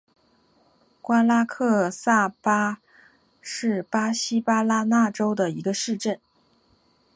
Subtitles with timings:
[0.99, 2.81] 瓜拉克萨巴
[3.39, 6.19] 是巴西巴拉那州的一个市镇。